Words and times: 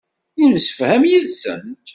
Yemsefham 0.39 1.03
yid-sent. 1.09 1.87